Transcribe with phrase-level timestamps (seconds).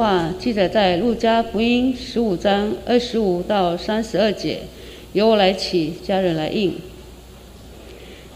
[0.00, 4.60] 话记载在路加福音十五章二十五到三十二节，
[5.12, 6.72] 由我来起，家人来应。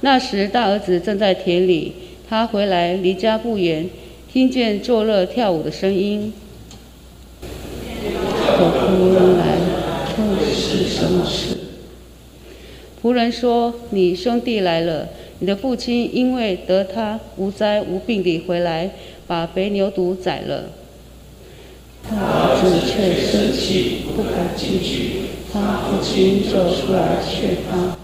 [0.03, 1.95] 那时大儿子正在田里，
[2.29, 3.89] 他回来离家不远，
[4.31, 6.31] 听见作乐跳舞的声音。
[8.59, 9.57] 仆人来
[10.19, 11.57] 问是什么事。
[13.03, 18.91] 仆人说：“你兄弟来了，你的父亲因为得他无灾无病地回来，
[19.27, 20.65] 把肥牛犊宰了。”
[22.11, 25.23] 大儿子却生气，不敢进去。
[25.53, 27.97] 他父亲就出来劝他。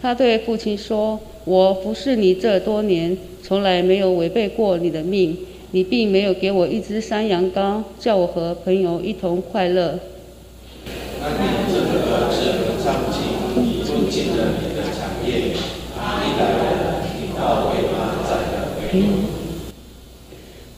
[0.00, 5.36] 他对父亲说：“我服侍你这多年，从来没有违背过你的命。
[5.72, 9.98] 你并没有给我一只山羊羔，叫我和朋友一同快乐。”
[11.20, 13.14] 那你这个是很娼妓，
[13.56, 19.35] 你不尽了你的产业，你来了，你到为他宰了。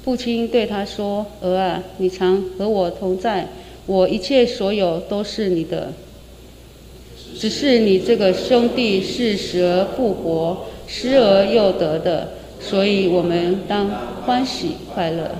[0.08, 3.46] 父亲对他说：“儿啊，你常和我同在，
[3.84, 5.92] 我一切所有都是你的。
[7.38, 13.90] 只是你这个兄弟是死而复活，失而又得的，所以我们当
[14.24, 15.32] 欢喜快乐。”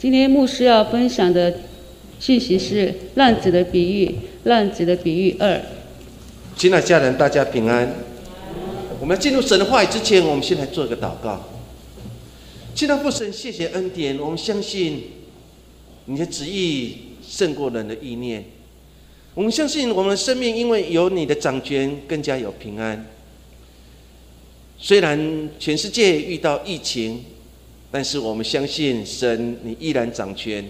[0.00, 1.54] 今天牧师要分享的
[2.18, 5.60] 信息是浪子的比喻，浪子的比喻二。
[6.56, 7.88] 亲爱家人，大家平安。
[8.98, 11.40] 我们进入神的话语之前，我们先来做一个祷告。
[12.74, 14.18] 亲爱的父神，谢谢恩典。
[14.18, 15.04] 我们相信
[16.06, 18.44] 你的旨意胜过人的意念。
[19.32, 23.06] 我们相信我们的生命因为有你的掌权，更加有平安。
[24.76, 27.22] 虽然全世界遇到疫情，
[27.92, 30.68] 但是我们相信神，你依然掌权。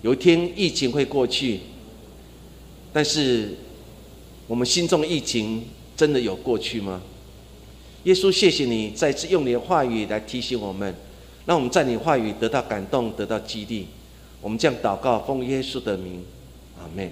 [0.00, 1.60] 有一天疫情会过去，
[2.94, 3.56] 但是
[4.46, 7.02] 我们心中的疫情真的有过去吗？
[8.04, 10.94] 耶稣，谢谢你再次用你的话语来提醒我们。
[11.46, 13.88] 让我们在你话语得到感动，得到激励。
[14.40, 16.24] 我们这样祷告，奉耶稣的名，
[16.78, 17.10] 阿门。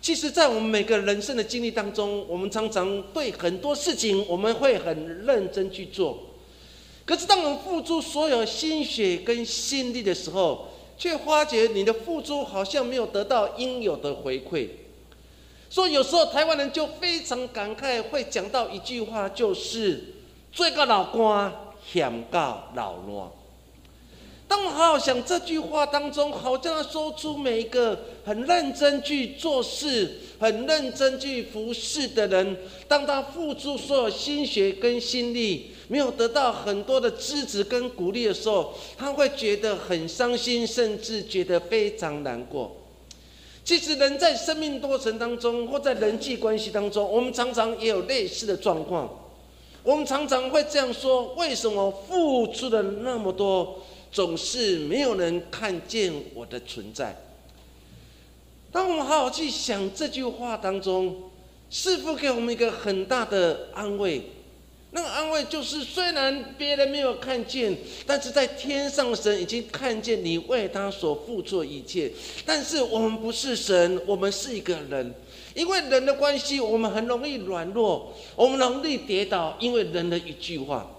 [0.00, 6.18] 其实，在我们每个人生的经历当中，我们常常对很多事情我们会很认真去做。
[7.06, 10.68] 可是，当我们付出所有心血跟心力的时候，
[10.98, 14.68] 却发觉你的付出好像没有得到应有的回馈。
[15.70, 20.14] 所以，有时候台湾人就非常感慨，会讲到一句话，就是
[20.52, 21.50] “做个老官”。
[21.92, 23.32] 险告老弱。
[24.46, 32.56] 当我好好想这句话当中，好像他说出每一个很认真去做事、很认真去服侍的人，
[32.86, 42.76] 当他付出所有心血跟心力，没有得到很多的支持跟鼓励的时候，他会觉得很伤心，甚至觉得非常难过。
[43.64, 49.23] 其实，人在生命过程当中，或在人际关系当中，我们常常也有类似的状况。
[49.84, 57.14] 我们常常会这样说：为什么付出了那么多，总是没有人看见我的存在？
[58.72, 61.30] 当我们好好去想这句话当中，
[61.68, 64.22] 是否给我们一个很大的安慰？
[64.92, 72.10] 那个安慰就是，虽然别人没有看见，但是在天上神已经看见你为他所付出的一切。
[72.46, 75.14] 但是我们不是神，我们是一个人。
[75.54, 79.56] 因为人的关系，我们很容易软弱，我们容易跌倒。
[79.60, 80.90] 因为人的一句话，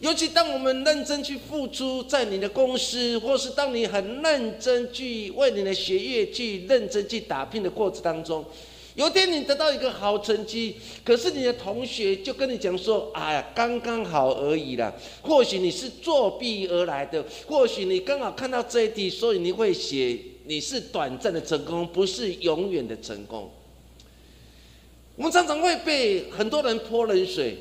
[0.00, 8.44] 尤其当我们认真去付出，在你的公司，或是当你很认真去为你的学业去认真去打拼的过程当中，
[8.94, 23.50] 有天你得到一个好成绩，可是你的同学就跟你讲说：“哎呀，刚刚好而已啦。”或许你是作弊而来的，或许你刚好看到这一题，所以你会写你是短暂的成功，不是永远的成功。
[25.18, 27.58] 我们常常会被很多人泼冷水，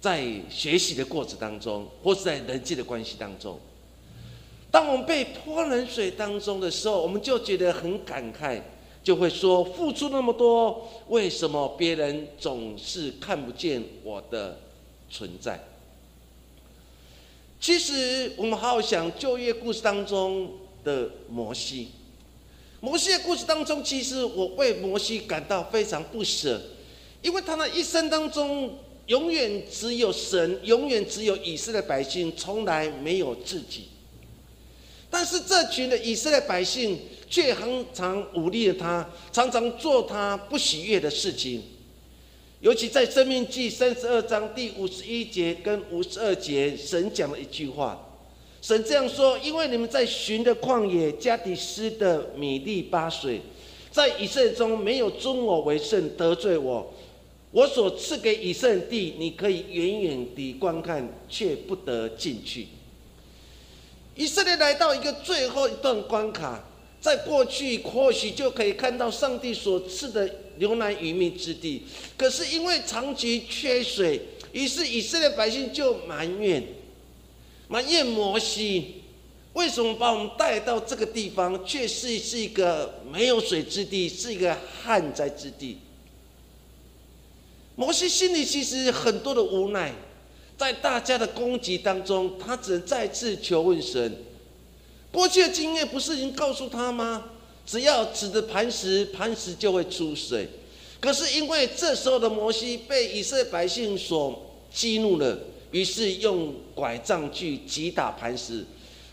[0.00, 3.56] 在学习的过程当中，或是在人际的关系当中。
[4.68, 8.60] 当我们被泼冷水当中的时候，我们就觉得很感慨，
[9.04, 14.58] 就会说：付出那么多，为什么别人总是看不见我的
[15.08, 15.60] 存在？
[17.60, 20.50] 其实，我们好好想就业故事当中
[20.82, 21.90] 的摩西。
[22.80, 26.60] 摩西的故事当中，其实我为摩西感到非常不舍，
[27.20, 33.88] 因为他的一生当中，永远只有神，永远只有以色列百姓，从来没有自己。
[35.10, 36.98] 但是这群的以色列百姓
[37.28, 41.62] 却常常忤逆他，常常做他不喜悦的事情。
[42.60, 48.09] 尤其在《生命记》三十二章第五十一节跟五十二节，神讲了一句话。
[48.62, 53.40] 神这样说：因为你们在寻的旷野加底斯的米利巴水，
[53.90, 56.92] 在以色列中没有尊我为圣，得罪我。
[57.52, 62.68] 我所赐给以色列地，你可以远远地观看，却不得进去。
[64.14, 66.62] 以色列来到一个最后一段关卡，
[67.00, 71.82] 在过去或许就可以看到上帝所赐的牛奶与蜜之地，
[72.16, 74.20] 可是因为长期缺水，
[74.52, 76.62] 于是以色列百姓就埋怨，
[77.70, 78.96] 埋怨摩西。
[79.52, 85.78] 为什么把我们带到这个地方，却是是一个没有水之地，是一个旱灾之地？
[87.76, 89.94] 摩西心里其实很多的无奈，
[90.58, 94.18] 在大家的攻击当中，他只能再次求问神。
[95.12, 97.30] 过去的经验不是已经告诉他吗？
[97.66, 100.48] 只要指着磐石，磐石就会出水。
[101.00, 105.38] 可是因为这时候的摩西被以色列百姓所激怒了，
[105.70, 108.64] 于是用拐杖去击打磐石。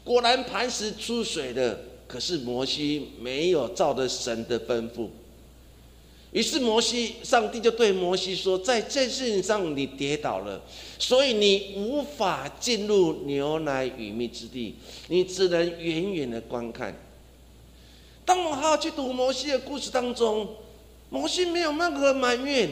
[0.04, 5.07] 果然磐石出水了，可是摩西没有照着神的吩咐。
[6.31, 10.62] 于是摩西，上帝就对摩西说：“在这事情上你跌倒了，
[11.00, 14.75] 所以你无法进入牛奶与蜜之地，
[15.07, 16.94] 你只能远远的观看。”
[18.25, 20.50] 当我好好去读摩西的故事当中，
[21.10, 22.69] 摩西没有任何埋怨，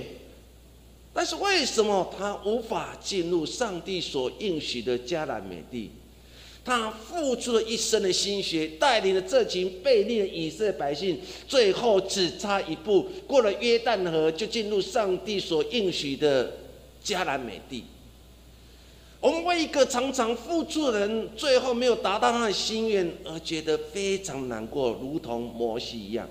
[1.17, 5.89] 但是为什么他无法进入上帝所应许的迦南美地？
[6.65, 11.17] 他付出了一生的心血，带领了这群被逆的以色列百姓，
[11.47, 16.51] 最后只差一步，过了约旦河，就进入上帝所应许的
[17.01, 17.85] 迦南美地。
[19.21, 26.27] 我们为一个常常付出的人，最后没有达到他的心愿，而觉得非常难过，如同摩西一样。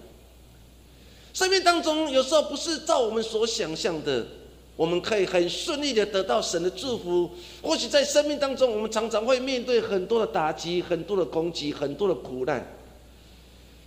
[1.33, 4.27] 生命当中有时候不是照我们所想象的。
[4.76, 7.31] 我们可以很顺利的得到神的祝福。
[7.62, 12.67] 或许在生命当中，我们常常会面对很多的打击、很多的攻击、很多的苦难。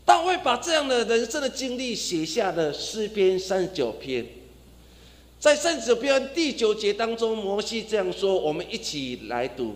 [0.05, 4.25] 大卫把这样的人生的经历写下了诗篇三十九篇，
[5.37, 9.75] 在三十九篇第九节当中，摩西这样说：“我们一起来读。”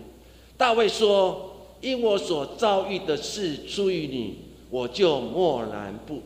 [0.56, 4.38] 大卫说：“因我所遭遇的事出于你，
[4.70, 6.22] 我就默然不。”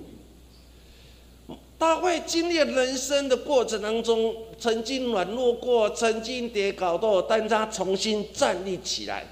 [1.79, 9.27] 大卫经历人生的过程当中，曾经软弱过，曾经跌倒过，但他重新站立起来。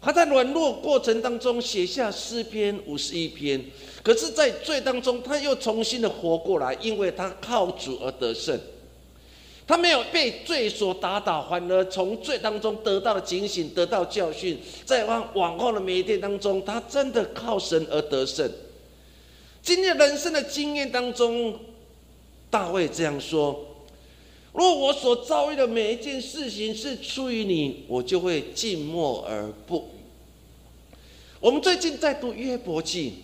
[0.00, 3.64] 他在软弱过程当中写下诗篇五十一篇，
[4.02, 8.58] 可是，在罪当中，他又重新的活过来，因为他靠主而得胜。
[9.66, 18.50] 他没有被罪所打倒，反而从罪当中得到了警醒，得到教训，在往往后的每一天当中，他真的靠神而得胜。
[19.68, 21.60] 今天人生的经验当中，
[22.48, 23.84] 大卫这样说
[24.54, 30.96] ：“若我所遭遇的每一件事情是出于你，我就会静默而不语。”
[31.38, 33.16] 我们最近在读约伯记，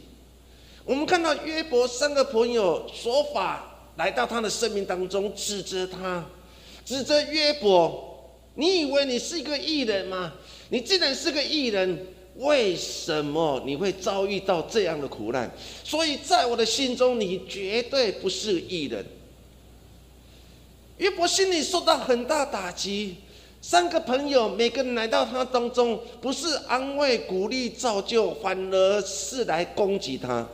[0.84, 6.26] 我们看到约伯三个朋友说法来到他的生命当中，指责他，
[6.84, 8.22] 指责约伯
[8.56, 10.34] ：“你以为你是一个艺人吗？
[10.68, 15.50] 你既然是个艺人。”为什么你会遭遇到这样的苦难？
[15.84, 19.04] 所以在我的心中，你绝对不是艺人。
[20.98, 23.16] 约伯心里受到很大打击。
[23.60, 30.46] 三个朋友，每个人来到他当中，不是安慰、鼓励、造就，反而是来攻击他。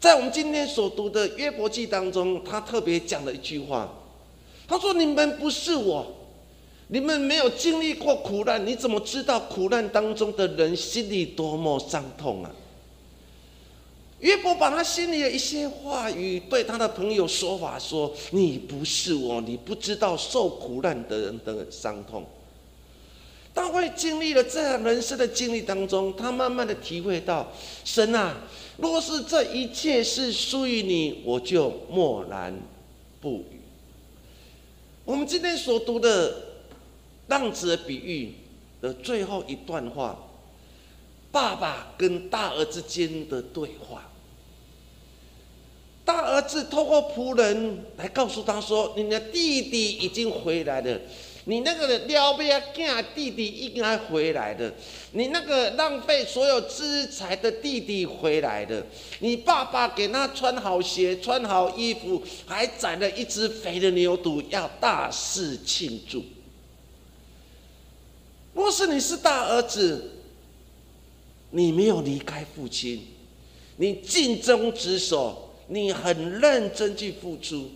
[0.00, 3.88] 在我们今天所读的约伯记当中，他特别讲了一句话，
[4.66, 6.06] 他说：“你们不是我。”
[6.88, 12.50] 你们没有经历过苦难，你怎么知道苦难当中的人心里多么伤痛啊？
[14.20, 22.24] 约伯把他心里的一些话语对他的朋友说法说：“你不是我，你不知道受苦难的人的伤痛。”
[23.52, 27.50] 大卫经历了这样人生的经历当中，他慢慢的体会到：
[27.84, 28.36] 神啊，
[28.76, 32.54] 若是这一切是属于你，我就默然
[33.20, 33.60] 不语。
[35.04, 36.53] 我们今天所读的。
[37.28, 38.34] 浪子的比喻
[38.80, 40.16] 的最后一段话，
[41.32, 44.10] 爸爸跟大儿子间的对话。
[46.04, 51.00] 大儿子透过仆人来告诉他说：“你的弟弟已经回来了，
[51.46, 54.70] 你那个撩别干弟弟应该回来的，
[55.12, 58.84] 你那个浪费所有资财的弟弟回来的，
[59.20, 66.22] 你爸爸给他穿好鞋、穿好衣服，还宰了一只肥的牛犊，要大肆庆祝。”
[68.54, 70.12] 若是你是大儿子，
[71.50, 73.04] 你没有离开父亲，
[73.76, 77.70] 你尽忠职守，你很认真去付出。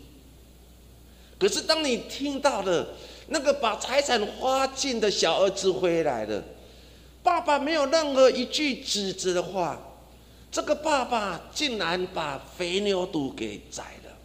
[1.38, 2.94] 可是当你听到了
[3.28, 6.42] 那个把财产花尽的小儿子回来了，
[7.22, 9.80] 爸爸没有任何一句指责的话，
[10.50, 14.16] 这个爸爸竟然把肥牛犊给宰了。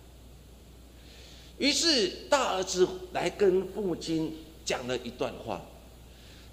[1.58, 5.60] 于是大儿子来跟父亲讲了一段话。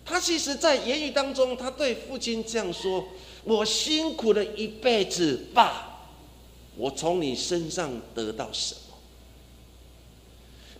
[0.04, 3.06] 他其实在言语当中，他对父亲这样说
[3.44, 6.08] ：“我辛苦了一辈子，爸，
[6.76, 8.80] 我从你身上得到什么？”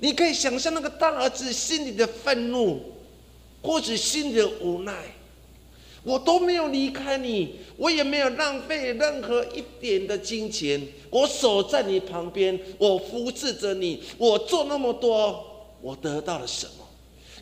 [0.02, 2.80] 你可以想象那个大儿子心里的愤怒，
[3.62, 4.96] 或者心里的无奈。
[6.02, 10.80] 我都没有离开你，我也没有浪费任何一点的金钱。
[11.10, 15.44] 我守在你旁边，我扶持着你，我做那么多，
[15.82, 16.79] 我得到了什么？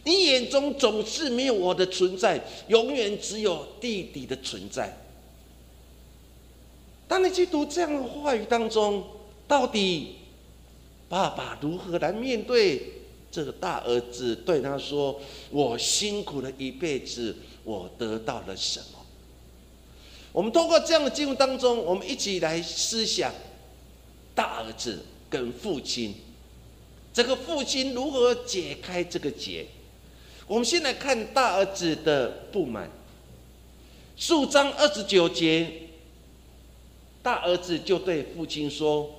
[0.09, 4.97] 你眼中总是没有我的存在，永远只有弟弟的存在。
[7.07, 9.05] 当你去读这样的话语当中，
[9.47, 10.15] 到底？
[11.11, 12.83] 爸爸如何来面对
[13.31, 14.35] 这个大儿子？
[14.35, 18.99] 对他说：“我辛苦了一辈子，我得到了什么？”
[20.33, 23.31] 我们通过这样的经文当中，我们一起来思想
[24.35, 26.15] 大儿子跟父亲，
[27.13, 29.67] 这个父亲如何解开这个结？
[30.49, 32.91] 我们先来看大儿子的不满。
[34.17, 35.71] 数章二十九节，
[37.23, 39.11] 大儿子就对父亲说。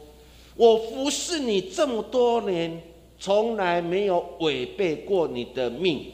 [0.55, 2.81] 我服侍你这么多年，
[3.19, 6.11] 从来没有违背过你的命，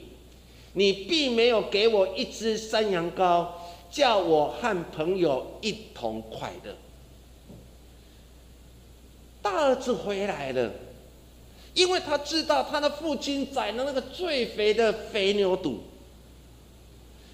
[0.74, 3.48] 你并没有给我一只山羊羔，
[3.90, 6.76] 叫我和朋友一同快乐。
[9.42, 10.72] 大儿子回来了，
[11.76, 15.84] 因为他知道他的父亲宰了那个最肥的肥牛肚，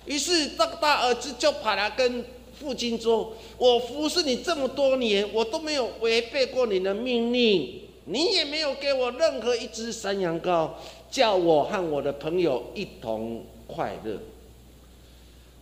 [0.05, 2.25] 于是这个大儿子就跑来跟。
[2.59, 10.69] 父亲说：“我服侍你这么多年，我都没有违背过你的命令，你也没有给我任何一只山羊羔，
[11.09, 14.15] 叫我和我的朋友一同快乐。”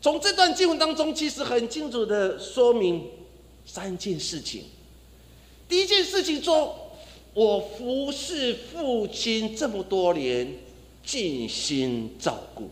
[0.01, 3.07] 从这段经文当中，其实很清楚的说明
[3.65, 4.65] 三件事情。
[5.69, 6.75] 第一件事情说
[7.39, 10.55] ：“我服侍父亲这么多年，
[11.05, 12.67] 尽心照顾。”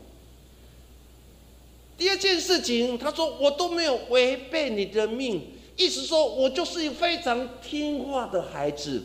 [1.98, 5.42] 第二件事情，他说我都没有违背你的命，
[5.78, 9.04] 意思说我就是一个非常听话的孩子，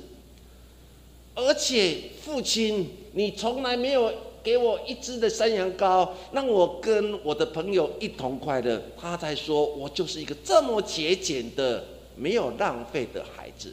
[1.37, 8.83] 而且父亲，你从来没有给我一只的山羊羔，让我跟我的朋友一同快乐。
[9.01, 11.85] 他才说我就是一个这么节俭的、
[12.17, 13.73] 没有浪费的孩子。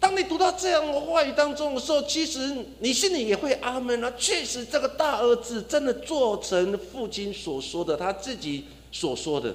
[0.00, 4.12] 当你读到这样的话语当中的时候，其实你心里也会阿门啊！
[4.16, 9.54] 确实，这个大儿子真的做成父亲所说的，他自己所说的，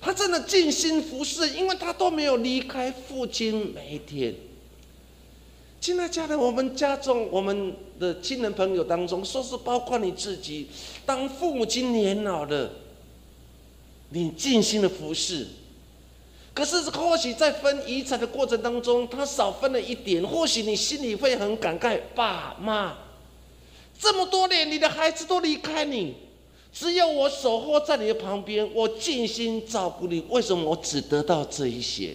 [0.00, 4.34] 他真的尽心服侍，因为他都没有离开父亲每一天。
[5.78, 10.68] 亲爱家人，我们家中我们的亲人朋友当中，说是包括你自己，
[11.04, 12.70] 当父母亲年老了，
[14.08, 15.46] 你尽心的服侍。
[16.60, 20.22] 可是，或许在分遗产的过程当中，他少分了一点。
[20.22, 22.98] 或许你心里会很感慨：爸妈，
[23.98, 26.16] 这么多年，你的孩子都离开你，
[26.70, 30.22] 只有我守候在你的旁边，我尽心照顾你。
[30.28, 32.14] 为什么我只得到这一些？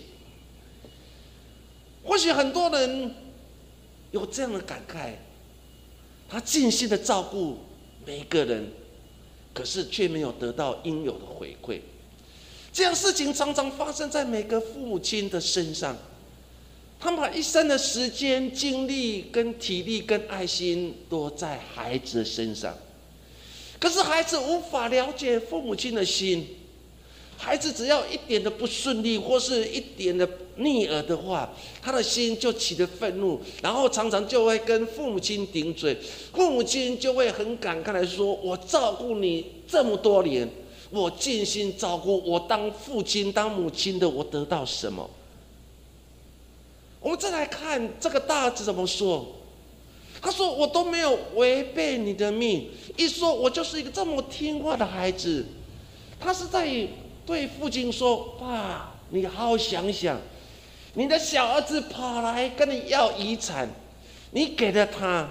[2.03, 3.15] 或许很多人
[4.11, 5.13] 有这样的感慨：
[6.29, 7.57] 他尽心的照顾
[8.05, 8.71] 每一个人，
[9.55, 11.79] 可是却没有得到应有的回馈。
[12.75, 15.95] 这样事情常常发生在每个父母亲的身上，
[16.99, 22.75] 他们把一生的时间、精力、跟体力、跟爱心都在孩子身上，
[23.79, 26.45] 可是孩子无法了解父母亲的心。
[27.37, 30.27] 孩子只要一点的不顺利，或是一点的
[30.57, 35.97] 逆耳的话，他的心就起了愤怒，然后常常就会跟父母亲顶嘴，
[36.33, 40.49] 父母亲就会很感慨来说：“我照顾你这么多年。”
[40.95, 45.09] 我尽心照顾我当父亲、当母亲的，我得到什么？
[46.99, 49.27] 我们再来看这个大儿子怎么说。
[50.21, 55.45] 他说：“我都没有违背你的命。”一说，我就是一个这么听话的孩子。
[56.19, 56.67] 他是在
[57.25, 60.19] 对父亲说：“爸，你好好想想，
[60.95, 63.69] 你的小儿子跑来跟你要遗产，
[64.31, 65.29] 你给了他，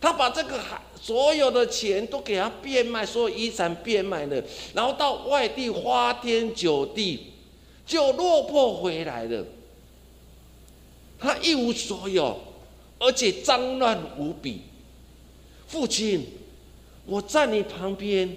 [0.00, 4.42] 他把这个孩。”所有的钱都给他变卖，所有遗产变卖了，
[4.74, 7.32] 然后到外地花天酒地，
[7.86, 9.46] 就落魄回来了。
[11.16, 12.36] 他一无所有，
[12.98, 14.62] 而且脏乱无比。
[15.68, 16.26] 父亲，
[17.04, 18.36] 我在你旁边。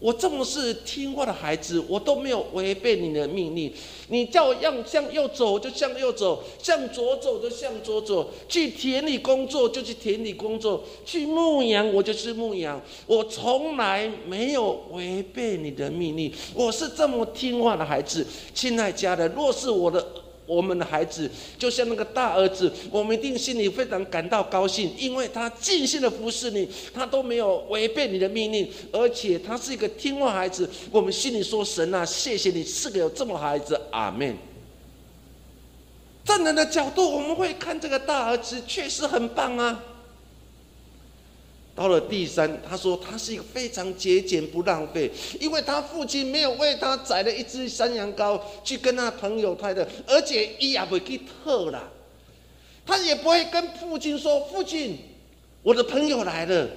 [0.00, 3.72] 我这么是听话的孩子，我都没有违背你的命令。
[4.08, 8.30] 你叫我要向右走就向右走，向左走就向左走。
[8.48, 12.80] 去田里工作就去田里工作，去牧羊我就去牧羊。
[13.06, 16.32] 我从来没有违背你的命令。
[16.54, 18.24] 我是这么听话的孩子，
[18.54, 20.06] 亲爱家人，若是我的
[20.48, 30.68] 我们的孩子，就像那个大儿子，我们一定心里非常感到高兴，因为他尽心的服侍你，他都没有违背你的命令，而且他是一个听话孩子。
[30.90, 34.34] 我们心里说：“神啊，谢谢你赐给有这么孩子。”阿门。
[36.24, 39.84] 站人的角度，我们会看这个大儿子确实很棒啊。
[41.78, 45.08] 到了第三，他说他是一个非常节俭不浪费，
[45.38, 51.88] 因为他父亲没有为他宰了一只山羊羔去跟他朋友他的，而且伊也不会去特啦，
[52.84, 54.98] 他也不会跟父亲说：“父亲，
[55.62, 56.68] 我的朋友来了，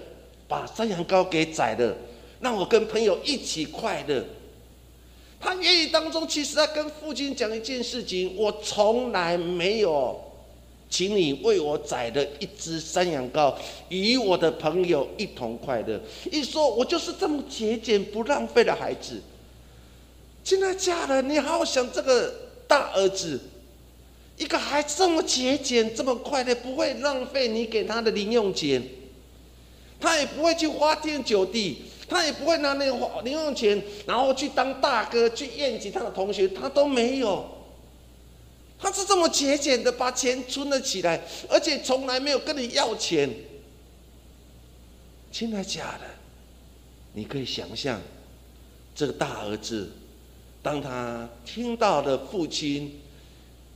[0.48, 1.98] 把山羊羔给宰了，
[2.40, 4.24] 让我跟朋友一起快乐。”
[5.42, 10.31] 他言语当中其实他跟父亲讲一件事情：我从来没有。
[10.92, 13.56] 请你为我宰了一只山羊羔，
[13.88, 15.98] 与我的朋友一同快乐。
[16.30, 19.22] 一说，我就是这么节俭不浪费的孩子。
[20.44, 22.34] 现在嫁了，你好好想这个
[22.68, 23.40] 大儿子，
[24.38, 28.84] 一个孩子这么节俭，这么快乐，不会浪费你给他的零用钱，
[29.98, 37.50] 他也不会去花天酒地，他也不会拿那个零用钱，然后去当大哥去宴请他的同学，他都没有。
[38.82, 43.30] 他是这么节俭的，把钱存了起来，而且从来没有跟你要钱。
[45.32, 46.06] 真的假的？
[47.14, 48.02] 你可以想象，
[48.96, 49.92] 这个大儿子，
[50.64, 53.00] 当他听到了父亲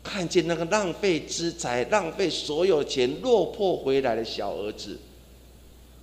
[0.03, 4.97] 看见那个浪费资财、浪费所有钱落魄回来的小儿子，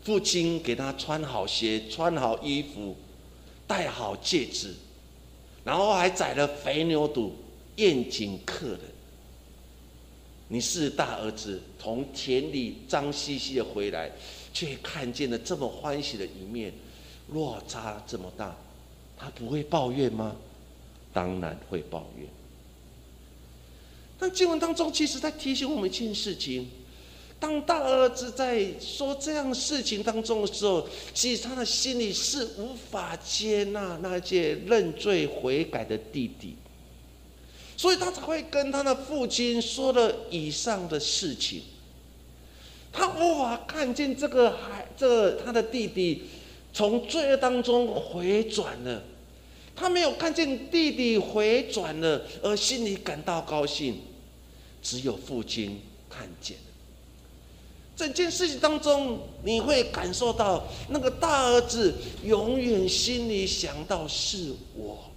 [0.05, 2.97] 父亲给他穿好鞋、穿好衣服、
[3.67, 4.75] 戴好戒指，
[5.65, 7.35] 然后还宰了肥牛肚
[7.77, 8.92] 宴请客人。
[10.53, 14.13] 你是大儿子，从田里脏兮兮的回来，
[14.53, 16.71] 却看见了这么欢喜的一面，
[17.29, 18.55] 落差这么大，
[19.17, 20.37] 他不会抱怨吗？
[21.11, 22.29] 当然会抱怨。
[24.19, 26.69] 但经文当中，其实在提醒我们一件事情：
[27.41, 36.57] 当大儿子在说这样事情当中的时候，其实他的心里是无法接纳那些认罪悔改的弟弟。
[37.83, 41.63] 所以他才会跟他的父亲说了以上的事情。
[42.93, 46.23] 他无法看见这个孩，这他的弟弟
[46.73, 49.03] 从罪恶当中回转了，
[49.75, 54.01] 他没有看见弟弟回转了，而心里感到高兴。
[54.81, 56.57] 只有父亲看见。
[57.97, 61.93] 整件事情当中，你会感受到那个大儿子
[62.23, 65.11] 永远心里想到是我。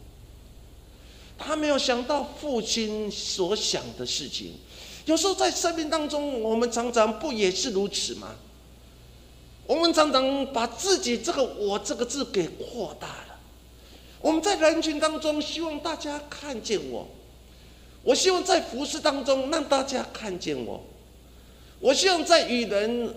[1.37, 4.53] 他没有想到父亲所想的事情。
[5.05, 8.35] 有时候在生命当中，我们常常不也是如此吗？
[9.67, 13.39] 我们常常把自己这个“我”这个字给扩大了。
[14.21, 17.05] 我们在人群当中，希望大家看见我；
[18.03, 20.79] 我希望在服饰当中让大家看见我；
[21.79, 23.13] 我希望在与人。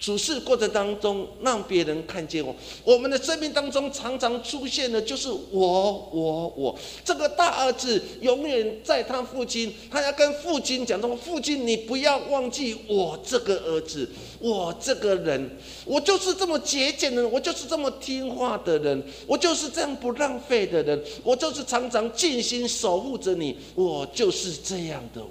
[0.00, 2.56] 处事过程当中，让别人看见我。
[2.82, 6.78] 我们的生命当中常常出现的就是我，我，我。
[7.04, 14.08] 这个大儿子永远在他父亲，他要跟父亲讲说：“父亲，你不要忘记我这个儿子，
[14.38, 15.50] 我这个人，
[15.84, 25.30] 我就是这么节俭的人，我就是这么听话的人，我就是这样不浪费的人，我就是常常尽心守护着你，我就是这样的我。”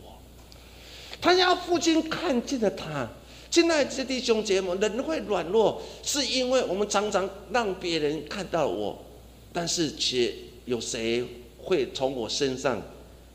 [1.20, 3.10] 他要父亲看见了他。
[3.50, 9.04] 亲爱的弟兄姐妹，人会软弱，是因为我们常常让别人看到我，
[9.52, 10.34] 但是却
[10.66, 11.26] 有谁
[11.58, 12.80] 会从我身上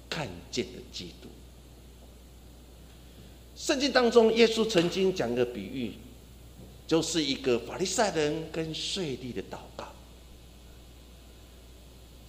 [0.08, 1.28] 看见的基督？
[3.56, 5.92] 圣经当中，耶稣曾经讲个比喻，
[6.86, 9.88] 就是一个法利赛人跟税吏的祷告。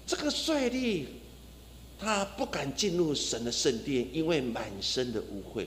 [0.08, 1.06] 这个税吏
[2.00, 5.66] 他不敢进入神的圣殿，因为满身的污秽。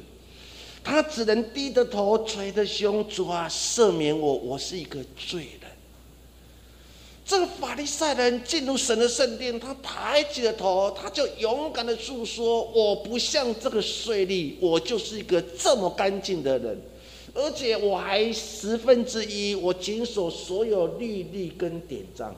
[0.82, 5.70] 他只能低着头，捶着胸，主啊，赦免我，我是一个罪人。
[7.26, 16.80] 这个法利赛人进入神的圣殿，他抬起了头，他就勇敢的诉说：我不像这个税吏，我就是一个这么干净的人，
[17.34, 22.34] 而且我还十分之一，我谨守所有律例跟典章。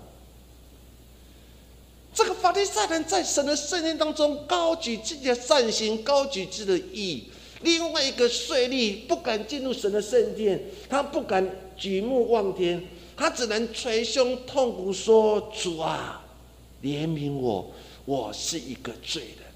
[2.12, 7.30] 这个法利赛人在神的圣殿当中，高举自己的善行，高举自己的义。
[7.62, 11.46] 另外一个税吏不敢进入神的圣殿，他不敢
[11.76, 12.82] 举目望天，
[13.16, 16.24] 他只能捶胸痛苦说：“主啊，
[16.82, 17.70] 怜悯我，
[18.06, 19.50] 我是一个罪人。”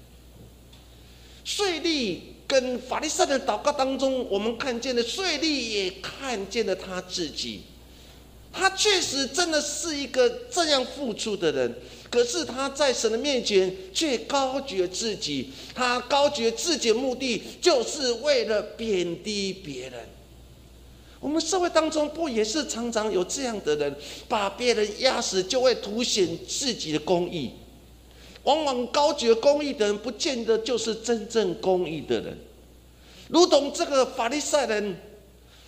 [1.43, 7.61] 税吏跟法利赛的祷告当中，我们看见了税吏也看见了他自己，
[8.51, 11.75] 他确实真的是一个这样付出的人。
[12.15, 19.99] 可是他在神的面前却高举了自己，他高举了自己的目的，就是为了贬低别人。
[21.19, 23.93] 我们社会当中不也是常常有这样的人，
[24.29, 27.51] 把别人压死，就会凸显自己的公义。
[28.43, 32.37] 往往高举公义的人，不见得就是真正公义的人。
[33.27, 34.95] 如同这个法利赛人，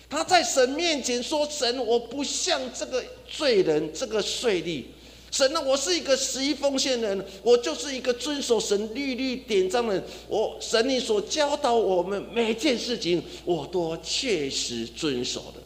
[0.08, 4.84] 他在神面前说：“神，我不像这个罪人，这个税吏。
[5.30, 10.04] 神呢，我是一个十一奉献人，我就是一个遵守神律律典章的人。
[10.28, 15.62] 我神，你所教导我们每件事情，我都确实遵守的。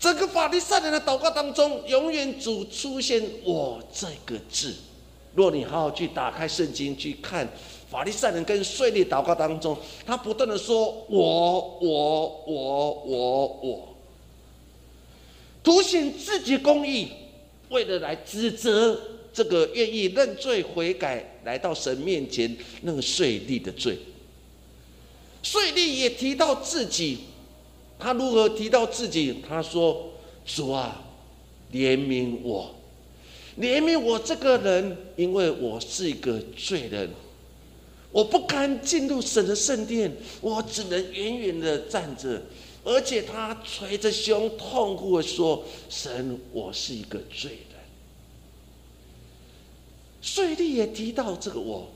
[0.00, 4.74] 整个法利赛人的祷告当中，永远只出现‘我’这个字。”
[5.34, 7.48] 若你好好去打开圣经去看
[7.88, 13.88] 法利赛人跟税吏祷告当中，他不断的说：“我我我我我，
[15.62, 17.08] 凸显自己公义，
[17.70, 19.00] 为了来指责
[19.32, 23.98] 这个愿意认罪悔改来到神面前那个税吏的罪。
[25.42, 27.18] 税吏也提到自己，
[27.98, 29.36] 他如何提到自己？
[29.48, 30.12] 他说
[30.44, 31.04] ：‘主啊，
[31.72, 32.74] 怜悯我。’”
[33.58, 37.10] 怜悯我这个人，因为我是一个罪人，
[38.12, 42.40] 我不堪进入神的圣殿，我只能远远的站着。
[42.88, 47.78] 而且他捶着胸，痛苦的说：“神，我是一个罪人。”
[50.22, 51.86] 税吏也提到这个我，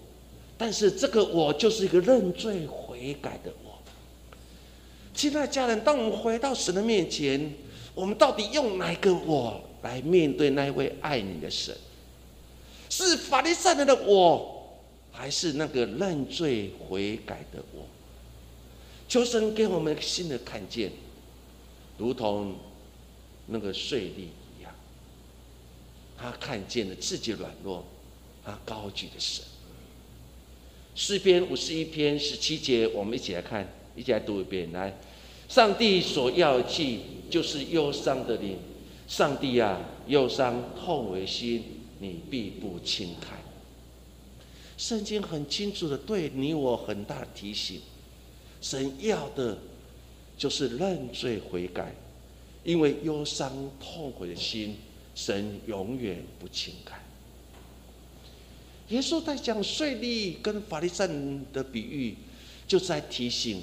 [0.59, 3.79] 但是这个我就是一个认罪悔改的我。
[5.15, 7.55] 亲爱的家人，当我们回到神的面前，
[7.95, 9.63] 我们到底用哪个我？
[9.81, 11.75] 来面对那位爱你的神，
[12.91, 14.79] 是法利赛人的我，
[15.11, 17.83] 还是那个认罪悔改的我？
[19.12, 20.90] 求神给我们新的看见，
[21.98, 22.55] 如同
[23.48, 24.22] 那个税吏
[24.59, 24.75] 一样，
[26.16, 27.85] 他看见了自己软弱，
[28.42, 29.44] 他高举的神。
[30.94, 34.72] 诗篇五十一篇十七节，我们一起来看，一起来读一遍。
[34.72, 34.98] 来，
[35.46, 38.57] 上帝所要记，就是忧伤的灵。
[39.07, 41.62] 上帝啊，忧伤痛为心，
[41.98, 43.38] 你必不轻看。
[44.79, 47.83] 圣经很清楚的对你我很大的提醒，
[48.62, 49.59] 神要的
[50.38, 51.94] 就是认罪悔改，
[52.64, 54.77] 因为忧伤痛悔的心，
[55.14, 56.98] 神永远不轻看。
[58.88, 61.09] 耶稣在讲税吏跟法利赛
[61.53, 62.14] 的比喻，
[62.68, 63.62] 就在提醒，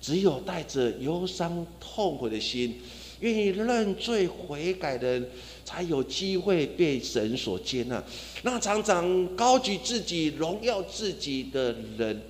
[0.00, 2.80] 只有带着忧伤痛悔的心。
[3.20, 5.28] 愿意认罪悔改的人，
[5.64, 8.02] 才有机会被神所接纳。
[8.42, 12.20] 那常常高举自己、荣耀自己的人，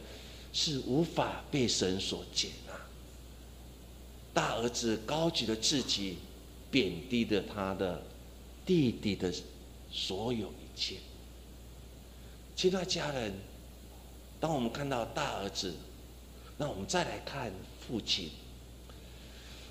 [0.52, 2.72] 是无法被神所接纳。
[4.34, 6.16] 大儿子高举了自己，
[6.70, 8.02] 贬低了他的
[8.64, 9.32] 弟弟的
[9.90, 10.96] 所有一切。
[12.54, 13.32] 其他家人，
[14.38, 15.74] 当我们看到大儿子，
[16.58, 18.30] 那我们再来看父亲。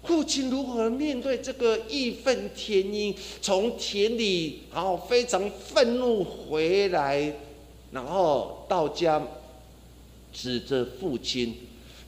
[0.04, 7.34] 父亲如何面对这个义愤填膺，从田里然后非常愤怒回来，
[7.92, 9.22] 然后到家
[10.34, 11.56] 指着父亲，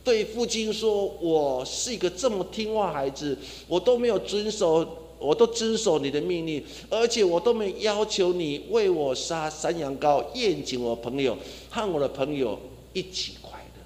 [0.04, 4.88] 对父亲说：“我是一个这么听话孩子，我都没有遵守，
[5.20, 11.38] 我都遵守你的命令，而且我都没要求你为我杀山羊羔宴请我朋友，
[11.70, 12.60] 和我的朋友
[12.94, 13.82] 一起快乐。”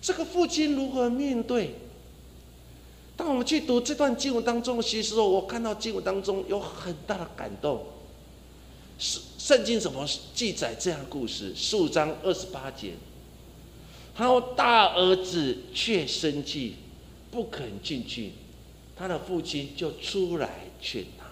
[0.00, 1.74] 这个父亲如何面对？
[3.14, 7.84] 当我们去读这段经文当中，其实我看到经文当中有很大的感动。
[9.02, 11.52] 圣圣经怎么记载这样故事？
[11.56, 12.92] 十五章二十八节，
[14.14, 16.76] 他说：“大儿子却生气，
[17.32, 18.30] 不肯进去，
[18.96, 20.48] 他的父亲就出来
[20.80, 21.26] 劝他。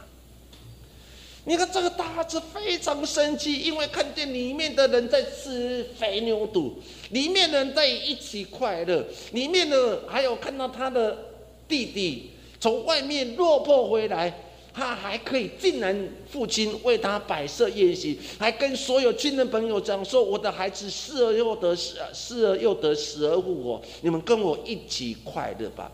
[1.44, 6.80] 你看这个大儿子非常生气，因为看见里面的人在吃肥牛肚，
[7.10, 11.26] 里面的人在一起快乐，里面的还有看到他的。”
[11.70, 25.90] 弟弟从外面落魄回来，他还可以竟然父亲为他摆设宴席，还跟所有亲人朋友讲说：“我的孩子失而又得，失失而又得，死而复活，你们跟我一起快乐吧。”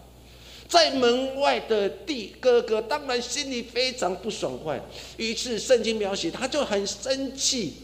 [0.69, 4.81] 在门外的弟哥哥当然心里非常不爽快，
[5.17, 7.75] 于是圣经描写他就很生气，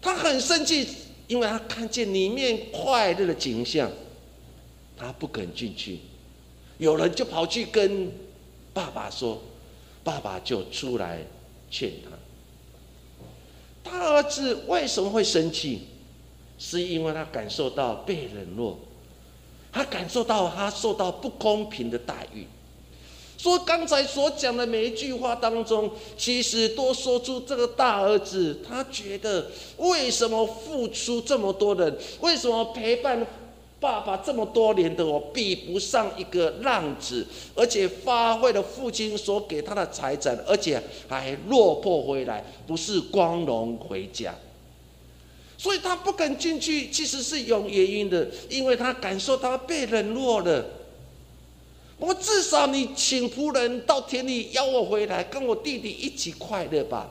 [0.00, 0.86] 他很生气，
[1.26, 3.90] 因为他看见里面快乐的景象，
[4.96, 5.98] 他不肯进去。
[6.78, 8.12] 有人就跑去跟
[8.72, 9.42] 爸爸说，
[10.08, 11.18] 爸爸就出来
[11.70, 13.90] 劝他。
[13.90, 15.82] 大儿子为什么会生气？
[16.58, 18.78] 是因为他感受到被冷落，
[19.70, 22.46] 他感受到他受到不公平的待遇。
[23.36, 33.24] 说刚才所讲的每一句话当中，其实都说出这个大儿子，他觉得为什么付出这么多人，为什么陪伴
[33.80, 44.34] 爸爸这么多年的我，比不上一个浪子，而且发挥了父亲所给他的财产，而且还落魄回来，不是光荣回家。
[45.56, 50.64] 所以他不肯进去，其实是有原因的，因为他感受到被冷落了。
[51.98, 57.10] 我至少你请仆人到田里邀我回来，跟我弟弟一起快乐吧。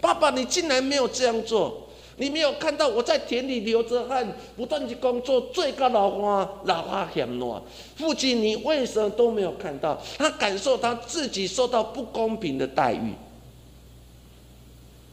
[0.00, 7.60] 爸爸，你竟然没有这样做，你没有看到我在田里流着汗，不断去工作，最高老花老花嫌暖。
[7.96, 10.00] 父亲，你为什么都没有看到？
[10.18, 13.12] 他感受他自己受到不公平的待遇。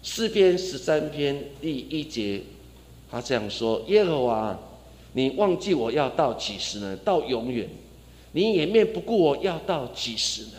[0.02, 2.42] 诗篇十三篇第一节，
[3.10, 4.60] 他这样说：耶和华，
[5.14, 6.96] 你忘记我要到几时呢？
[7.04, 7.68] 到永远。
[8.32, 10.52] 你掩面不顾我，要到几时呢？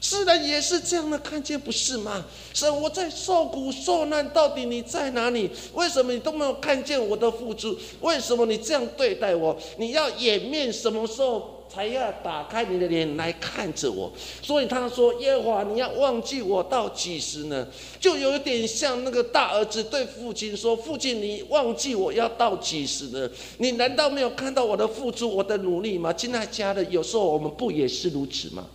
[0.00, 2.24] 世人也是这样的看见，不是吗？
[2.54, 5.50] 神，我在受苦受难，到底你在哪里？
[5.74, 7.76] 为什么你都没有看见我的付出？
[8.00, 9.56] 为什么你这样对待我？
[9.76, 11.56] 你要掩面，什么时候？
[11.72, 17.64] 才要打开你的脸来看着我，所以他说：“耶和华，你要忘记我到几时呢？”
[18.00, 23.30] 就有点像那个大儿子对父亲说：“父亲，你忘记我要到几时呢？
[23.58, 28.66] 你难道没有看到我的付出、我的努力吗？”亲爱家的，有时候我们不也是如此吗？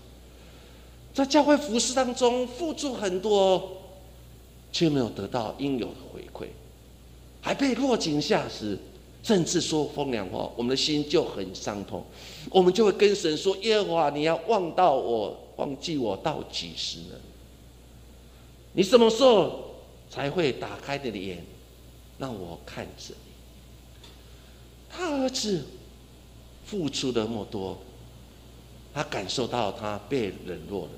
[1.15, 3.78] 在教会服饰当中付出很多，
[4.71, 6.49] 却没有得到应有的回馈，
[7.41, 8.78] 还被落井下石。
[9.23, 12.06] 甚至说风凉话，我们的心就很伤痛，
[12.51, 17.15] 我们就会跟神说：“耶和华，你要忘到我，忘记我到几时呢？
[18.73, 19.78] 你什么时候
[20.12, 21.43] 才会打开你的眼，
[22.19, 23.32] 让我看着你？”
[24.95, 25.63] 他儿子
[26.63, 27.80] 付出的那么多，
[28.95, 30.91] 他感受到他被冷落了，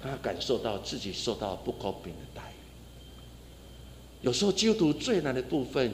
[0.00, 2.54] 他感受到自己受到不公平的待遇。
[4.22, 5.92] 有时候基督徒最难的部分。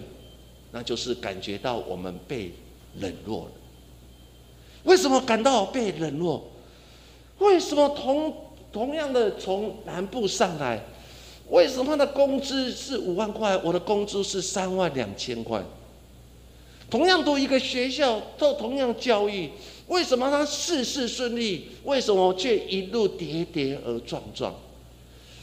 [0.70, 2.52] 那就是感觉到我们被
[3.00, 3.52] 冷落了。
[4.84, 6.46] 为什么感到被冷落？
[7.38, 8.34] 为什么同
[8.70, 10.78] 同样的从南部上来，
[11.48, 15.64] 为什么他的工资是五万块，我的工资是三万两千块？
[16.90, 19.50] 同样读一个学校，做同样教育，
[19.88, 21.68] 为什么他事事顺利？
[21.84, 24.54] 为什么却一路跌跌而撞撞？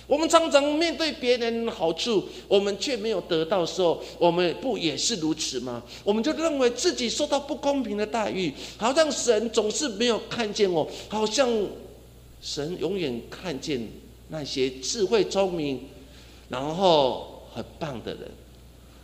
[0.07, 5.81] 我们常常面对别人好处，我们却没有得到时候，我们不也是如此吗？
[6.03, 11.49] 我们就认为自己受到不公平的待遇，好像神总是没有看见我，好像
[12.39, 13.87] 神永远看见
[14.29, 15.79] 那些智慧聪明，
[16.49, 18.29] 然后很棒的人，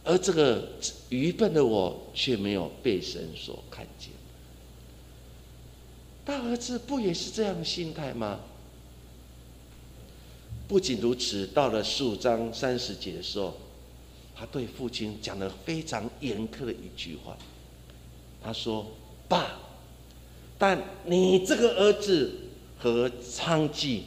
[0.04, 0.68] 而这个
[1.10, 4.01] 愚笨的我却没有被神所看见。
[6.24, 8.40] 大儿子不也是这样的心态吗？
[10.68, 13.54] 不仅如此，到了十五章三十节的时候，
[14.36, 17.36] 他对父亲讲了非常严苛的一句话。
[18.42, 18.88] 他说
[19.28, 19.60] ：“爸，
[20.58, 22.32] 但你这个儿子
[22.78, 24.02] 和娼妓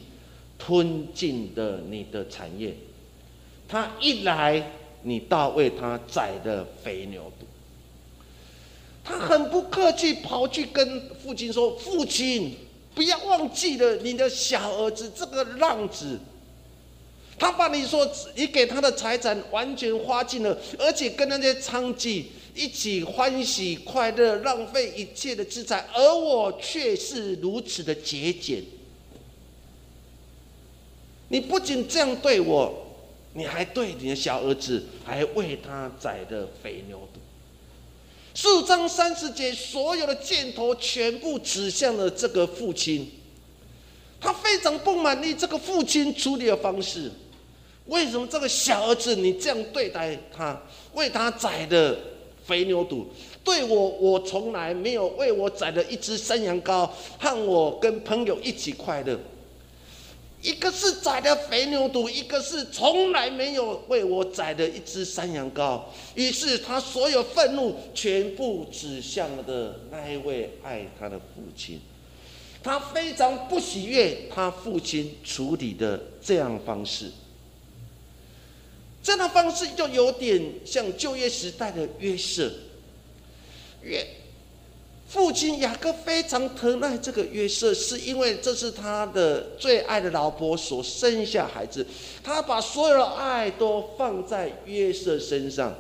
[0.59, 2.75] 吞尽的你的产业，
[3.69, 4.73] 他一来，
[5.03, 7.45] 你倒为他宰的肥牛犊。”
[9.05, 12.57] 他很不客气，跑去跟父亲说：“父亲，
[12.95, 16.19] 不要忘记了你的小儿子这个浪子。”
[17.39, 28.63] 他把你说你给他的财产完全花尽了，而且跟那些娼妓一起欢喜快乐，浪费一切的资产，而我却是如此的节俭。
[31.29, 32.73] 你不仅这样对我，
[33.33, 37.19] 你还对你的小儿子，还为他宰的肥牛犊。
[38.37, 43.09] 四章三十节，所有的箭头全部指向了这个父亲，
[44.21, 47.09] 他非常不满意这个父亲处理的方式。
[47.87, 50.61] 为什么这个小儿子你这样对待他，
[50.95, 51.97] 为他宰的
[52.45, 53.07] 肥牛肚，
[53.45, 59.17] 对我我从来没有为我宰了一只山羊羔，和我跟朋友一起快乐。
[60.45, 65.81] 一个是宰的肥牛肚，一个是从来没有为我宰的一只山羊羔。
[66.15, 71.81] 于是他所有愤怒全部指向的那一位爱他的父亲，
[72.63, 77.11] 他非常不喜悦他父亲处理的这样方式。
[79.03, 82.53] 这样的方式就有点像旧约时代的约瑟。
[83.83, 84.07] 约
[85.07, 91.87] 父亲雅各非常疼爱这个约瑟，是因为这是他的最爱的老婆所生下孩子，
[92.23, 95.73] 他把所有的爱都放在约瑟身上。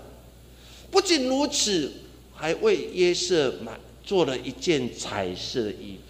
[0.90, 1.90] 不仅如此，
[2.32, 3.72] 还为约瑟买
[4.04, 6.02] 做了一件彩色的衣服。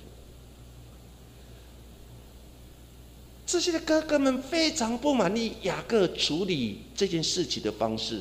[3.46, 8.20] 这些的哥哥们非常不满意雅各处理这件事情的方式。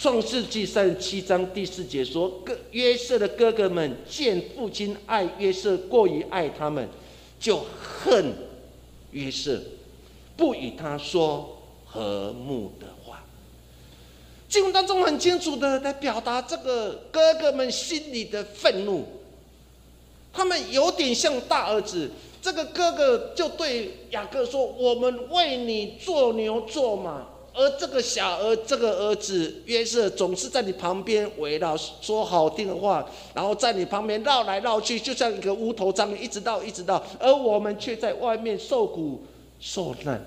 [0.00, 6.88] 创世纪三十七章第四节说：“哥约瑟的哥哥们见父亲爱约瑟过于爱他们，
[7.38, 8.32] 就恨
[9.10, 9.60] 约瑟，
[10.38, 13.22] 不与他说和睦的话。”
[14.48, 19.06] 经文当中很清楚的来表达这个哥哥们心里的愤怒。
[20.32, 22.10] 他们有点像大儿子，
[22.40, 39.22] 这个哥哥就对雅各说：“我们为你做牛做马。”而这个小儿，这个儿子约瑟，总是在你旁边围绕，说好听的话，然后在你旁边绕来绕去，就像一个乌头章，一直到一直到，而我们却在外面受苦
[39.58, 40.24] 受难。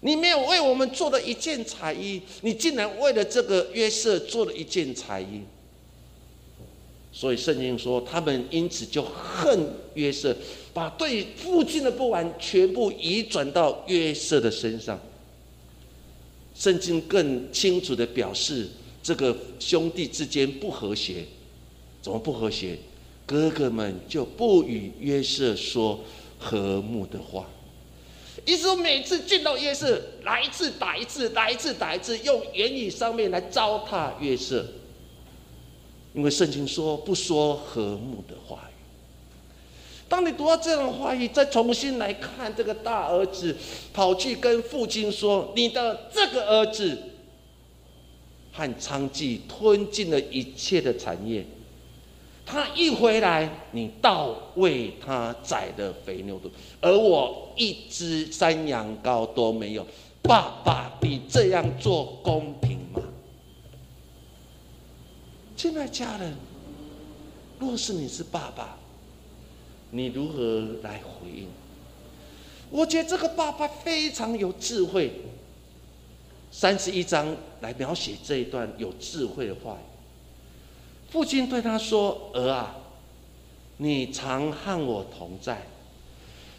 [0.00, 5.42] 你没有为我们做的一件彩衣，你竟然为了这个约瑟做了一件彩衣。
[7.10, 9.58] 所以圣经说，他们因此就恨
[9.94, 10.36] 约瑟，
[10.72, 14.96] 把对父亲的不满全部移转到约瑟的身上。
[16.58, 18.66] 圣经更清楚的表示，
[19.00, 21.24] 这个兄弟之间不和谐，
[22.02, 22.76] 怎么不和谐？
[23.24, 26.00] 哥哥们就不与约瑟说
[26.36, 27.46] 和睦的话，
[28.44, 34.66] 意思说每次见到约瑟，来一次打一次，来一次打一次，用言语上面来糟蹋约瑟。
[36.14, 38.67] 因为圣经说不说和睦的话。
[40.08, 43.54] 当你读到这样的话语，再重新来看这个大儿子
[43.92, 46.96] 跑去跟父亲说：“你的这个儿子
[48.52, 51.44] 和娼妓吞尽了一切的产业，
[52.46, 56.48] 他一回来，你倒为他宰了肥牛犊，
[56.80, 59.86] 而我一只山羊羔都没有。
[60.22, 63.02] 爸爸，你这样做公平吗？”
[65.54, 66.34] 亲爱家人，
[67.58, 68.77] 若是你是爸爸，
[69.90, 71.46] 你如何来回应？
[72.70, 75.10] 我觉得这个爸爸非常有智慧。
[76.50, 79.78] 三十一章来描写这一段有智慧的话
[81.10, 82.76] 父亲对他说：“儿啊，
[83.78, 85.66] 你常和我同在，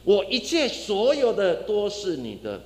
[0.04, 2.62] 我一切所有的都是你的。”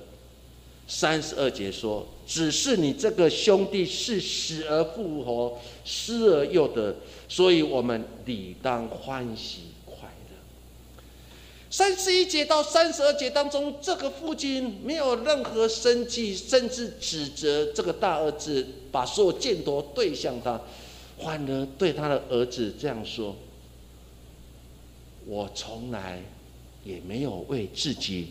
[0.86, 6.94] 三十二节说：“只是你这个兄弟是死而复活，失而又得，
[7.26, 9.60] 所以我们理当欢喜。”
[11.76, 20.60] 三十一节到三十二节当中，这个父亲没有任何生气，甚至指责这个大儿子把所有箭头对向他，
[21.20, 23.34] 反而对他的儿子这样说
[25.26, 26.22] ：“我从来
[26.84, 28.28] 也没有为自己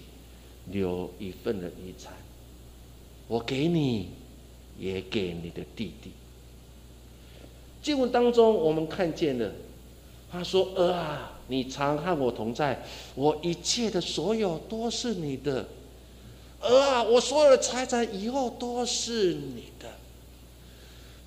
[0.71, 2.13] 留一份的遗产，
[3.27, 4.07] 我给你，
[4.79, 6.11] 也给你的弟弟。”
[7.83, 9.51] 经文当中，我们看见了，
[10.31, 12.83] 他说：“儿啊。”你常和我同在，
[13.15, 15.67] 我一切的所有都是你的，
[16.61, 19.89] 儿啊，我所有的财产以后都是你的。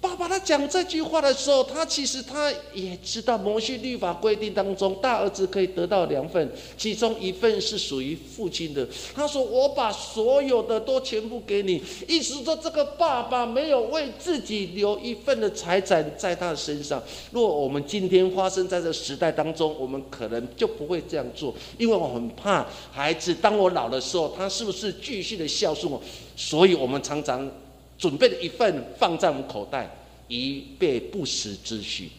[0.09, 8.87] 爸爸他讲这句话的时候，他其实他也知道摩西律法规定当中，大儿子可以得到两份，其中一份是属于父亲的。
[9.14, 17.03] 他说：“我把所有的都全部给你。”意思说，这个爸爸没有为自己留一份的财产在他的身上。
[17.33, 26.01] 若我们今天发生在这时代当中，我们可能就不会这样做，因为我很怕孩子，当我老的时候，他是不是继续的孝顺我？
[26.37, 27.51] 所以我们常常。
[27.99, 29.97] 准备了一份放在我们口袋，
[30.29, 32.11] 以备不时之需。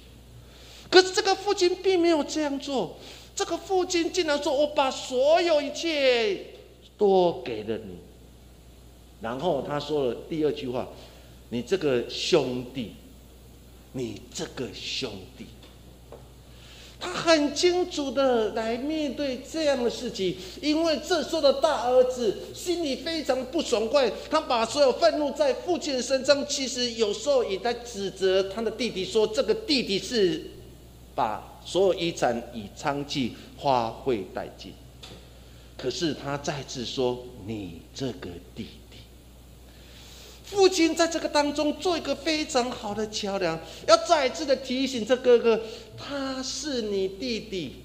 [0.89, 2.97] 可是这个父亲并没有这样做，
[3.35, 6.45] 这个父亲竟然说：“我把所有一切
[6.97, 7.97] 都给了你。”
[9.21, 10.87] 然后他说了第二句话
[11.49, 12.93] ：“你这个兄弟，
[13.91, 15.45] 你这个兄弟。”
[16.99, 30.43] 他很清楚的来面对这样的事情，因为这时候的大儿子心里非常不爽快，他把所有愤怒在父亲身上，其实有时候也在指责他的弟弟，说这个弟弟是
[31.13, 34.73] 把所有遗产以娼妓花费殆尽。
[35.77, 38.65] 可是他再次说：“你这个弟。”
[40.49, 45.59] 父亲在这个当中做一个非常好的桥梁，要再次的提醒这哥哥，
[45.97, 47.83] 他是你弟弟。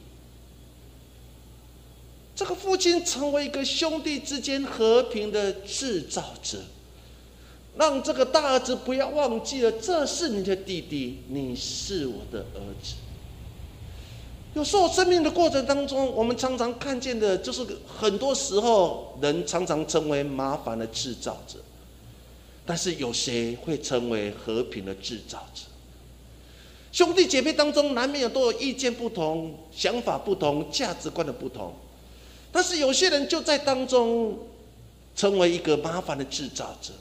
[2.36, 6.58] 这个父亲成为一个兄弟之间和平的制造者，
[7.76, 12.94] 让这个大儿子不要忘记了，这是你的弟弟，你是我的儿子。
[14.54, 21.58] 有时候生命的过程当中，我们常常看见的，就是很多时候人常常成为麻烦的制造者。
[22.64, 25.62] 但是有谁会成为和平的制造者？
[26.92, 31.74] 兄弟姐妹当中难免有都有意见不同、想法不同、价值观的不同。
[32.52, 34.38] 但是有些人就在当中
[35.16, 36.92] 成为一个麻烦的制造者。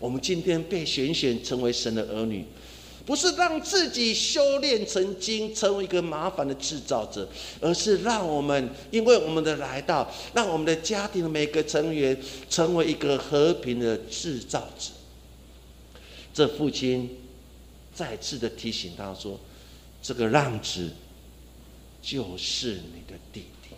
[0.00, 2.44] 我们今天被选选成为神的儿女，
[3.06, 7.26] 不是让自己修炼成精，成为一个麻烦的制造者，
[7.60, 14.90] 而是让我们因为我们的来到，让我们的家庭的每个成员成为一个和平的制造者。
[16.34, 17.16] 这父亲
[17.94, 19.38] 再次的提醒他说
[20.02, 20.90] ：“这个浪子
[22.02, 23.74] 就是你的弟弟，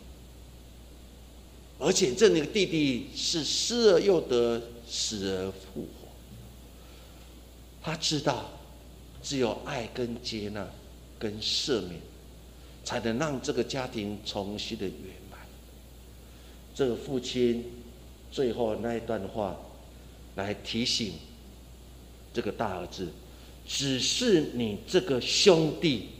[1.79, 6.09] 而且这那个弟弟是失而又得，死而复活。”
[7.81, 8.51] 他知道，
[9.23, 10.67] 只有爱跟接纳、
[11.19, 12.01] 跟赦免，
[12.85, 14.97] 才能让这个家庭重新的圆
[15.31, 15.41] 满。
[16.75, 17.65] 这个父亲
[18.31, 19.57] 最后那一段话，
[20.37, 21.15] 来提醒
[22.33, 23.09] 这个大儿子：，
[23.67, 26.11] 只是你这个兄弟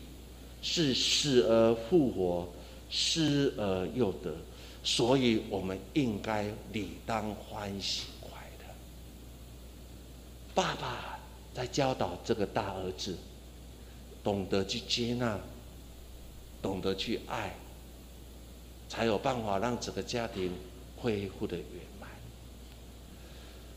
[0.61, 2.49] 是死而复活、
[2.91, 4.35] 失而又得，
[4.83, 8.75] 所以我们应该理当欢喜快乐。
[10.55, 11.18] 爸爸。
[11.59, 13.17] 在教导这个大儿子，
[14.23, 15.37] 懂得去接纳，
[16.63, 17.53] 懂得去爱，
[18.89, 20.53] 才有办法让整个家庭
[20.97, 21.67] 恢复的圆
[22.01, 22.09] 满。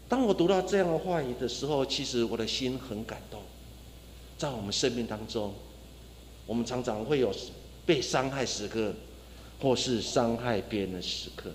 [0.08, 3.42] 当我读到这样的话语的时候，其实我的心很感动。
[4.38, 5.52] 在我们生命当中，
[6.46, 7.34] 我们常常会有
[7.84, 8.94] 被伤害时刻，
[9.60, 11.50] 或是伤害别人的时刻。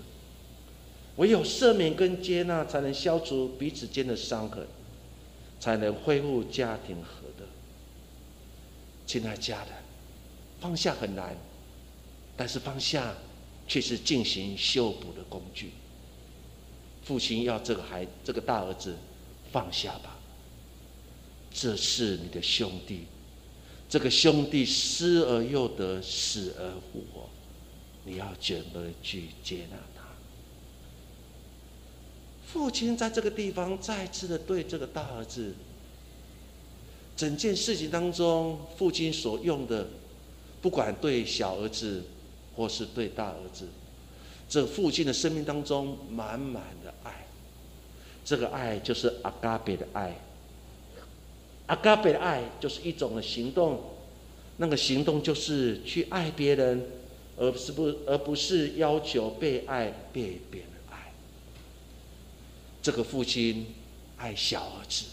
[1.15, 4.67] 唯有赦免跟接纳，才能消除彼此间的伤痕。
[5.59, 7.45] 才能恢复家庭和的。
[9.05, 9.73] 亲爱家人，
[10.59, 11.35] 放下很难，
[12.35, 13.15] 但是放下
[13.67, 15.71] 却是进行修补的工具。
[17.03, 18.95] 父亲要这个孩这个大儿子
[19.51, 20.17] 放下吧，
[21.51, 23.05] 这是你的兄弟，
[23.87, 27.29] 这个兄弟失而又得，死而复活，
[28.03, 29.77] 你要怎么去接纳？
[32.51, 35.53] 父亲在这个地方再次的对这个大儿子，
[37.15, 39.85] 整件事情当中，父亲所用的，
[40.61, 42.03] 不管对小儿子
[42.55, 43.67] 或是对大儿子，
[44.47, 47.27] 这父亲的生命当中满满的爱，
[48.23, 50.15] 这个爱就是阿嘎比的爱，
[51.65, 53.81] 阿嘎比的爱就是一种的行动，
[54.55, 56.81] 那个行动就是去爱别人，
[57.35, 60.76] 而不是不而不是要求被爱被别人。
[62.87, 63.65] 这个父亲
[64.15, 65.03] 爱小儿子，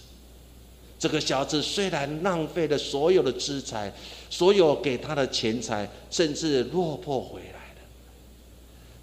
[0.97, 3.93] 这个小子虽然浪费了所有的资财，
[4.31, 7.81] 所有给他的钱财，甚至落魄回来了。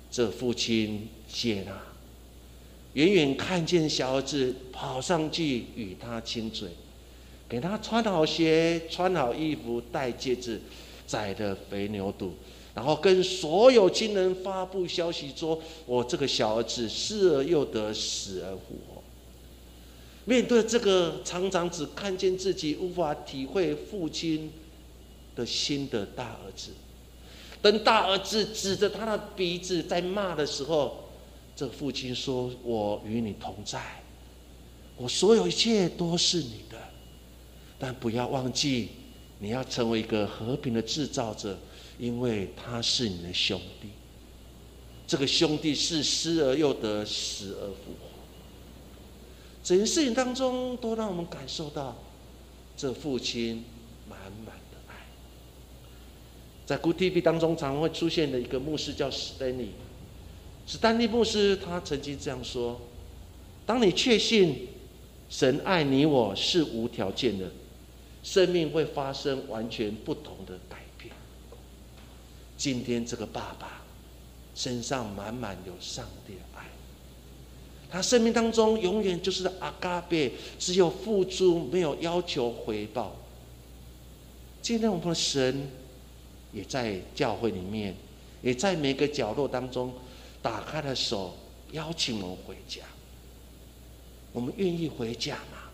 [0.09, 1.77] 这父亲接纳，
[2.93, 6.69] 远远看见小儿子跑上去与他亲嘴，
[7.49, 10.61] 给他穿好鞋、穿好衣服、戴戒指、
[11.05, 12.35] 宰的肥牛肚。
[12.73, 19.03] 然后跟所有亲人发布消息说：“我这个小儿子失而又得，死而复活。”
[20.23, 24.49] 面对这个常常只看见自己，无法体会父亲
[25.35, 26.69] 的心的大儿子，
[27.61, 31.09] 等大儿子指着他的鼻子在骂的时候，
[31.53, 34.01] 这父亲说：“我与你同在，
[34.95, 36.77] 我所有一切都是你的，
[37.77, 38.89] 但不要忘记，
[39.39, 41.57] 你要成为一个和平的制造者。”
[42.01, 43.89] 因为他是你的兄弟，
[45.05, 48.09] 这个兄弟是失而又得，死而复活。
[49.63, 51.95] 整件事情当中，都让我们感受到
[52.75, 53.63] 这父亲
[54.09, 54.95] 满满的爱。
[56.65, 59.69] 在 Good TV 当中，常会出现的一个牧师叫史丹利，
[60.65, 62.81] 史丹利牧师他曾经这样说：，
[63.63, 64.69] 当你确信
[65.29, 67.51] 神爱你我是无条件的，
[68.23, 70.90] 生命会发生完全不同的改变。
[72.61, 73.81] 今天这个爸爸
[74.53, 76.63] 身上满满有上帝的爱，
[77.89, 83.15] 他生命当中永远就是阿嘎贝，只有付出没有要求回报。
[84.61, 85.71] 今天我们的神
[86.53, 87.95] 也在教会里面，
[88.43, 89.91] 也在每个角落当中
[90.39, 91.35] 打开了手，
[91.71, 92.83] 邀请我们回家。
[94.31, 95.71] 我们愿意回家吗？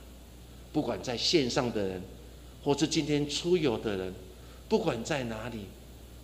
[0.71, 2.01] 不管在线上的人，
[2.63, 4.13] 或是今天出游的人，
[4.69, 5.65] 不管在哪里。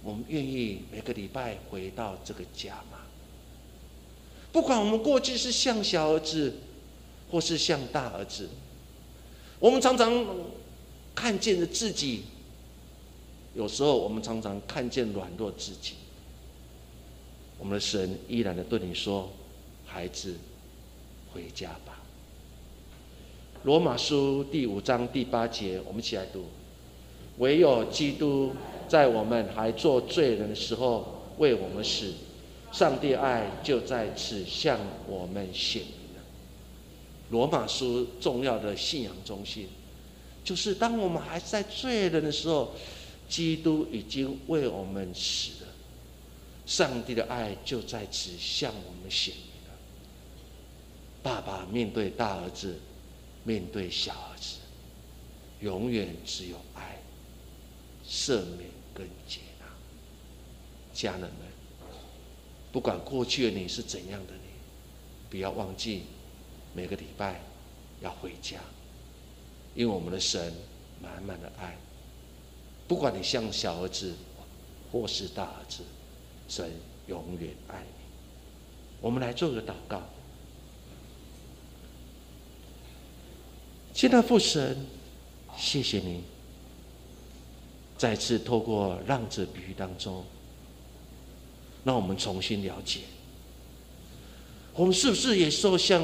[0.03, 2.99] 我们愿意每个礼拜回到这个家吗？
[4.51, 6.53] 不管我们过去是像小儿子，
[7.31, 8.49] 或是像大儿子，
[9.59, 10.25] 我们常常
[11.15, 12.23] 看见了自己。
[13.55, 15.93] 有时候我们常常看见软弱自己。
[17.57, 19.31] 我们的神依然的对你说
[19.87, 20.35] ：“孩子，
[21.31, 22.01] 回家吧。”
[23.63, 26.47] 罗马书第五章第八节，我们一起来读
[27.39, 28.51] ：“唯有基督。”
[28.93, 32.13] 在我们还做罪人的时候，为我们死，
[32.71, 36.23] 上帝爱就在此向我们显明了。
[37.31, 39.67] 罗马书重要的信仰中心，
[40.43, 42.75] 就是当我们还在罪人的时候，
[43.27, 45.69] 基督已经为我们死了。
[46.67, 49.75] 上帝的爱就在此向我们显明了。
[51.23, 52.75] 爸爸面对大儿子，
[53.43, 54.59] 面对小儿子，
[55.61, 57.01] 永远只有爱、
[58.07, 59.65] 赦免跟接纳。
[60.93, 61.31] 家人们。
[62.71, 64.49] 不管过去的你是怎样的你，
[65.29, 66.03] 不要忘记
[66.73, 67.39] 每个礼拜
[68.01, 68.57] 要回家，
[69.75, 70.51] 因为我们的神
[70.99, 71.77] 满满的爱。
[72.87, 74.15] 不管你像小儿子
[74.91, 75.83] 或是大儿子，
[76.49, 76.71] 神
[77.07, 78.03] 永远爱你。
[78.99, 80.01] 我们来做个祷告。
[83.93, 84.83] 亲爱的父神，
[85.55, 86.23] 谢谢你
[88.03, 90.21] 再次透过浪子比喻当中。
[91.85, 92.99] 让我们重新了解，
[94.73, 96.01] 我们是不是也受像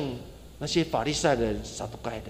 [0.57, 2.23] 那些法利赛人、撒都该人，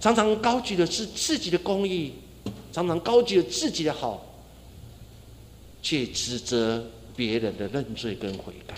[0.00, 2.14] 常常高举的是自己的公义，
[2.72, 4.24] 常常高举了自己的好，
[5.82, 6.82] 却指责
[7.14, 8.74] 别人的认罪跟悔改。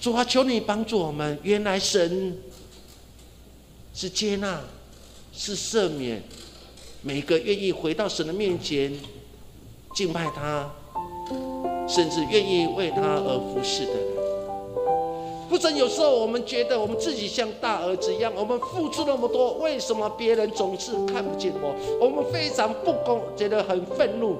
[0.00, 2.34] 主啊，求你帮助我们，原来神
[3.94, 4.62] 是接纳，
[5.32, 6.22] 是赦免
[7.02, 8.92] 每个愿意回到神的面前
[9.94, 10.70] 敬拜他。
[11.88, 14.02] 甚至愿意为他而服侍的人，
[15.50, 21.74] 不曾有时候我们觉得我们自己像大儿子一样，我们付出那么多，为什么别人总是看不见我？
[22.00, 24.36] 我们非常不公，觉得很愤怒。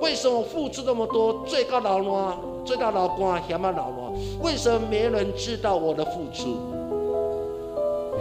[0.00, 6.56] 为什么付出那么多，最高老罗、最大老官、小马老罗，为什么没人知道我的付出？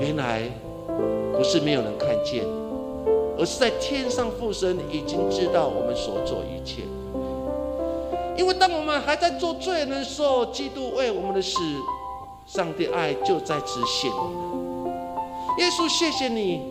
[0.01, 0.41] 原来
[1.37, 2.43] 不是没有人看见，
[3.37, 6.83] 而是在天上父神已经知道我们所做一切。
[8.37, 11.57] 因为当我们还在做罪人的时候，基督为我们的死，
[12.45, 14.93] 上帝爱就在此显明。
[15.59, 16.61] 耶稣，谢谢你，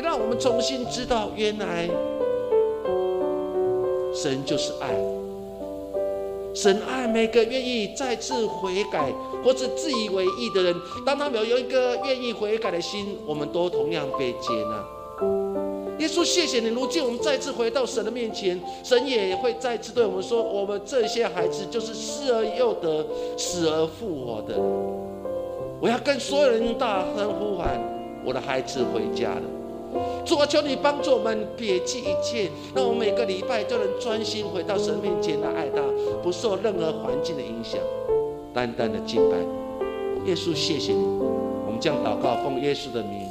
[0.00, 1.88] 让我们重新知道，原来
[4.14, 4.94] 神就是爱，
[6.54, 9.12] 神爱每个愿意再次悔改
[9.44, 10.76] 或者自以为意的人。
[11.04, 14.99] 当他们有一个愿意悔改的心，我们都同样被接纳。
[16.00, 16.68] 耶稣，谢谢你！
[16.68, 23.04] 如今我们再次回到神的面前，神也会再次对我们说：我们这些孩子就是失而又得、
[23.36, 24.54] 死而复活的。
[25.78, 27.78] 我要跟所有人大声呼喊：
[28.24, 29.42] 我的孩子回家了！
[30.24, 35.82] 主啊，求你帮助我们撇弃一切，让我们每个礼拜都能专心回到神面前来爱他，
[36.22, 37.78] 不受任何环境的影响，
[38.54, 39.36] 单单的敬拜。
[40.24, 41.04] 耶稣，谢谢你！
[41.66, 43.28] 我们将祷告，奉耶稣的名。